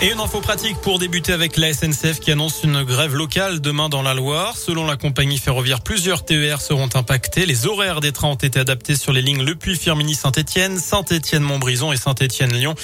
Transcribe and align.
Et 0.00 0.12
une 0.12 0.20
info 0.20 0.40
pratique 0.40 0.76
pour 0.76 1.00
débuter 1.00 1.32
avec 1.32 1.56
la 1.56 1.72
SNCF 1.72 2.20
qui 2.20 2.30
annonce 2.30 2.62
une 2.62 2.84
grève 2.84 3.16
locale 3.16 3.60
demain 3.60 3.88
dans 3.88 4.00
la 4.00 4.14
Loire. 4.14 4.56
Selon 4.56 4.86
la 4.86 4.96
compagnie 4.96 5.38
ferroviaire, 5.38 5.80
plusieurs 5.80 6.24
TER 6.24 6.60
seront 6.60 6.88
impactés. 6.94 7.46
Les 7.46 7.66
horaires 7.66 7.98
des 7.98 8.12
trains 8.12 8.28
ont 8.28 8.36
été 8.36 8.60
adaptés 8.60 8.94
sur 8.94 9.12
les 9.12 9.22
lignes 9.22 9.42
Le 9.42 9.56
Puy-Firminy 9.56 10.14
Saint-Etienne, 10.14 10.78
Saint-Etienne-Montbrison 10.78 11.90
et 11.90 11.96
Saint-Etienne-Lyon. 11.96 12.76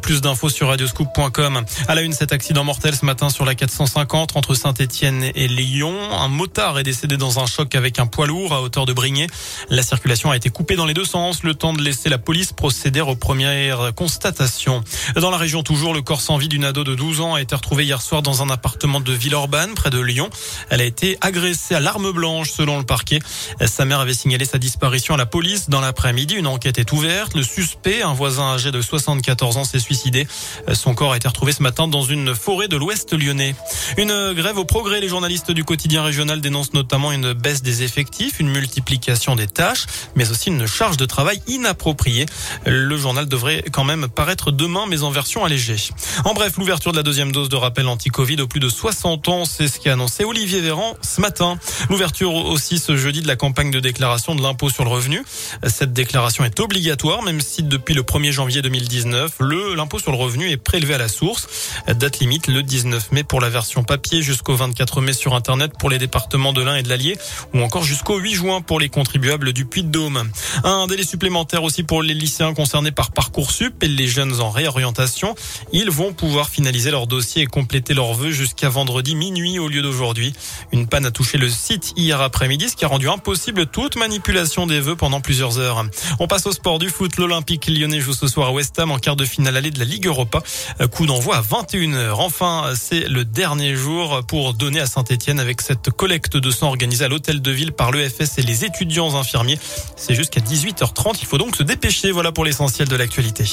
Plus 0.00 0.20
d'infos 0.20 0.48
sur 0.48 0.68
radioscoop.com. 0.68 1.64
À 1.88 1.94
la 1.96 2.02
une, 2.02 2.12
cet 2.12 2.30
accident 2.32 2.62
mortel 2.62 2.94
ce 2.94 3.04
matin 3.04 3.30
sur 3.30 3.44
la 3.44 3.56
450 3.56 4.36
entre 4.36 4.54
Saint-Etienne 4.54 5.24
et 5.34 5.48
Lyon. 5.48 5.96
Un 6.12 6.28
motard 6.28 6.78
est 6.78 6.84
décédé 6.84 7.16
dans 7.16 7.40
un 7.40 7.46
choc 7.46 7.74
avec 7.74 7.98
un 7.98 8.06
poids 8.06 8.28
lourd 8.28 8.52
à 8.52 8.62
hauteur 8.62 8.86
de 8.86 8.92
Brignais. 8.92 9.26
La 9.70 9.82
circulation 9.82 10.30
a 10.30 10.36
été 10.36 10.50
coupée 10.50 10.76
dans 10.76 10.86
les 10.86 10.94
deux 10.94 11.04
sens, 11.04 11.42
le 11.42 11.54
temps 11.54 11.72
de 11.72 11.82
laisser 11.82 12.08
la 12.08 12.18
police 12.18 12.52
procéder 12.52 13.00
aux 13.00 13.16
premières 13.16 13.92
constatations. 13.96 14.84
Dans 15.16 15.32
la 15.32 15.36
région 15.36 15.64
toujours, 15.64 15.94
le 15.94 16.02
corps 16.02 16.20
sans 16.20 16.36
vie 16.36 16.46
d'une 16.46 16.59
ado 16.64 16.84
de 16.84 16.94
12 16.94 17.20
ans 17.20 17.34
a 17.34 17.40
été 17.40 17.54
retrouvée 17.54 17.84
hier 17.84 18.02
soir 18.02 18.22
dans 18.22 18.42
un 18.42 18.50
appartement 18.50 19.00
de 19.00 19.12
Villeurbanne, 19.12 19.74
près 19.74 19.90
de 19.90 20.00
Lyon. 20.00 20.30
Elle 20.68 20.80
a 20.80 20.84
été 20.84 21.18
agressée 21.20 21.74
à 21.74 21.80
l'arme 21.80 22.12
blanche, 22.12 22.50
selon 22.50 22.78
le 22.78 22.84
parquet. 22.84 23.20
Sa 23.64 23.84
mère 23.84 24.00
avait 24.00 24.14
signalé 24.14 24.44
sa 24.44 24.58
disparition 24.58 25.14
à 25.14 25.16
la 25.16 25.26
police 25.26 25.68
dans 25.68 25.80
l'après-midi. 25.80 26.34
Une 26.34 26.46
enquête 26.46 26.78
est 26.78 26.92
ouverte. 26.92 27.34
Le 27.34 27.42
suspect, 27.42 28.02
un 28.02 28.12
voisin 28.12 28.54
âgé 28.54 28.70
de 28.70 28.80
74 28.80 29.56
ans, 29.56 29.64
s'est 29.64 29.78
suicidé. 29.78 30.26
Son 30.72 30.94
corps 30.94 31.12
a 31.12 31.16
été 31.16 31.28
retrouvé 31.28 31.52
ce 31.52 31.62
matin 31.62 31.88
dans 31.88 32.02
une 32.02 32.34
forêt 32.34 32.68
de 32.68 32.76
l'ouest 32.76 33.12
lyonnais. 33.12 33.54
Une 33.96 34.32
grève 34.32 34.58
au 34.58 34.64
progrès. 34.64 35.00
Les 35.00 35.08
journalistes 35.08 35.50
du 35.50 35.64
quotidien 35.64 36.02
régional 36.02 36.40
dénoncent 36.40 36.74
notamment 36.74 37.12
une 37.12 37.32
baisse 37.32 37.62
des 37.62 37.82
effectifs, 37.82 38.40
une 38.40 38.50
multiplication 38.50 39.36
des 39.36 39.46
tâches, 39.46 39.86
mais 40.14 40.30
aussi 40.30 40.48
une 40.48 40.66
charge 40.66 40.96
de 40.96 41.06
travail 41.06 41.40
inappropriée. 41.46 42.26
Le 42.66 42.96
journal 42.96 43.26
devrait 43.26 43.64
quand 43.72 43.84
même 43.84 44.08
paraître 44.08 44.50
demain, 44.50 44.86
mais 44.88 45.02
en 45.02 45.10
version 45.10 45.44
allégée. 45.44 45.90
En 46.24 46.34
bref, 46.34 46.49
l'ouverture 46.56 46.92
de 46.92 46.96
la 46.96 47.02
deuxième 47.02 47.32
dose 47.32 47.48
de 47.48 47.56
rappel 47.56 47.86
anti-Covid 47.86 48.40
aux 48.40 48.46
plus 48.46 48.60
de 48.60 48.68
60 48.68 49.28
ans, 49.28 49.44
c'est 49.44 49.68
ce 49.68 49.78
qu'a 49.78 49.92
annoncé 49.92 50.24
Olivier 50.24 50.60
Véran 50.60 50.94
ce 51.02 51.20
matin. 51.20 51.58
L'ouverture 51.88 52.32
aussi 52.32 52.78
ce 52.78 52.96
jeudi 52.96 53.20
de 53.20 53.26
la 53.26 53.36
campagne 53.36 53.70
de 53.70 53.80
déclaration 53.80 54.34
de 54.34 54.42
l'impôt 54.42 54.70
sur 54.70 54.84
le 54.84 54.90
revenu. 54.90 55.22
Cette 55.66 55.92
déclaration 55.92 56.44
est 56.44 56.58
obligatoire, 56.60 57.22
même 57.22 57.40
si 57.40 57.62
depuis 57.62 57.94
le 57.94 58.02
1er 58.02 58.32
janvier 58.32 58.62
2019, 58.62 59.32
le 59.40 59.74
l'impôt 59.74 59.98
sur 59.98 60.12
le 60.12 60.16
revenu 60.16 60.50
est 60.50 60.56
prélevé 60.56 60.94
à 60.94 60.98
la 60.98 61.08
source. 61.08 61.46
Date 61.86 62.20
limite 62.20 62.46
le 62.46 62.62
19 62.62 63.12
mai 63.12 63.24
pour 63.24 63.40
la 63.40 63.50
version 63.50 63.82
papier 63.82 64.22
jusqu'au 64.22 64.54
24 64.54 65.00
mai 65.00 65.12
sur 65.12 65.34
Internet 65.34 65.72
pour 65.78 65.90
les 65.90 65.98
départements 65.98 66.52
de 66.52 66.62
l'Ain 66.62 66.76
et 66.76 66.82
de 66.82 66.88
l'Allier 66.88 67.18
ou 67.54 67.60
encore 67.60 67.84
jusqu'au 67.84 68.18
8 68.18 68.34
juin 68.34 68.60
pour 68.60 68.80
les 68.80 68.88
contribuables 68.88 69.52
du 69.52 69.66
Puy-de-Dôme. 69.66 70.30
Un 70.64 70.86
délai 70.86 71.04
supplémentaire 71.04 71.62
aussi 71.62 71.82
pour 71.82 72.02
les 72.02 72.14
lycéens 72.14 72.54
concernés 72.54 72.92
par 72.92 73.10
Parcoursup 73.10 73.82
et 73.82 73.88
les 73.88 74.08
jeunes 74.08 74.40
en 74.40 74.50
réorientation. 74.50 75.34
Ils 75.72 75.90
vont 75.90 76.12
finaliser 76.48 76.90
leur 76.90 77.06
dossier 77.06 77.42
et 77.42 77.46
compléter 77.46 77.94
leurs 77.94 78.14
vœux 78.14 78.30
jusqu'à 78.30 78.68
vendredi 78.68 79.14
minuit 79.14 79.58
au 79.58 79.68
lieu 79.68 79.82
d'aujourd'hui. 79.82 80.32
Une 80.72 80.86
panne 80.86 81.06
a 81.06 81.10
touché 81.10 81.38
le 81.38 81.48
site 81.48 81.92
hier 81.96 82.20
après-midi, 82.20 82.68
ce 82.70 82.76
qui 82.76 82.84
a 82.84 82.88
rendu 82.88 83.08
impossible 83.08 83.66
toute 83.66 83.96
manipulation 83.96 84.66
des 84.66 84.80
vœux 84.80 84.96
pendant 84.96 85.20
plusieurs 85.20 85.58
heures. 85.58 85.84
On 86.18 86.26
passe 86.26 86.46
au 86.46 86.52
sport 86.52 86.78
du 86.78 86.88
foot. 86.88 87.16
L'Olympique 87.16 87.66
lyonnais 87.68 88.00
joue 88.00 88.14
ce 88.14 88.26
soir 88.26 88.48
à 88.48 88.52
West 88.52 88.78
Ham 88.78 88.90
en 88.90 88.98
quart 88.98 89.16
de 89.16 89.24
finale 89.24 89.56
allée 89.56 89.70
de 89.70 89.78
la 89.78 89.84
Ligue 89.84 90.06
Europa. 90.06 90.42
Coup 90.90 91.06
d'envoi 91.06 91.36
à 91.36 91.42
21h. 91.42 92.12
Enfin, 92.14 92.72
c'est 92.74 93.08
le 93.08 93.24
dernier 93.24 93.74
jour 93.74 94.22
pour 94.26 94.54
donner 94.54 94.80
à 94.80 94.86
Saint-Etienne 94.86 95.40
avec 95.40 95.60
cette 95.60 95.90
collecte 95.90 96.36
de 96.36 96.50
sang 96.50 96.68
organisée 96.68 97.04
à 97.04 97.08
l'hôtel 97.08 97.42
de 97.42 97.50
ville 97.50 97.72
par 97.72 97.90
l'EFS 97.90 98.38
et 98.38 98.42
les 98.42 98.64
étudiants 98.64 99.14
infirmiers. 99.16 99.58
C'est 99.96 100.14
jusqu'à 100.14 100.40
18h30. 100.40 101.18
Il 101.20 101.26
faut 101.26 101.38
donc 101.38 101.56
se 101.56 101.62
dépêcher. 101.62 102.10
Voilà 102.12 102.32
pour 102.32 102.44
l'essentiel 102.44 102.88
de 102.88 102.96
l'actualité. 102.96 103.44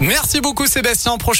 Merci 0.00 0.40
beaucoup 0.40 0.66
Sébastien. 0.66 1.18
Prochain 1.18 1.38